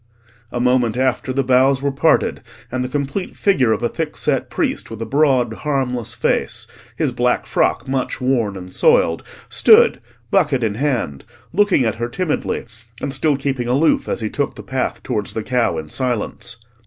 A 0.51 0.59
moment 0.59 0.97
after, 0.97 1.31
the 1.31 1.43
boughs 1.43 1.79
were 1.83 1.91
parted, 1.91 2.41
and 2.71 2.83
the 2.83 2.89
complete 2.89 3.35
figure 3.35 3.71
of 3.71 3.83
a 3.83 3.87
thickset 3.87 4.49
priest 4.49 4.89
with 4.89 4.99
a 4.99 5.05
broad, 5.05 5.53
harmless 5.53 6.15
face, 6.15 6.65
his 6.95 7.11
black 7.11 7.45
frock 7.45 7.87
much 7.87 8.19
worn 8.19 8.55
and 8.57 8.73
soiled, 8.73 9.21
stood, 9.47 10.01
bucket 10.31 10.63
in 10.63 10.73
hand, 10.73 11.23
looking 11.53 11.85
at 11.85 11.93
her 12.01 12.09
timidly, 12.09 12.65
and 12.99 13.13
still 13.13 13.37
keeping 13.37 13.67
aloof 13.67 14.09
as 14.09 14.21
he 14.21 14.29
took 14.31 14.55
the 14.55 14.63
path 14.63 15.03
towards 15.03 15.33
the 15.35 15.43
cow 15.43 15.77
in 15.77 15.87
silence. 15.89 16.57